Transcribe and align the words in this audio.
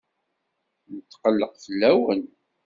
Netqelleq 0.93 1.53
fell-awen. 1.63 2.21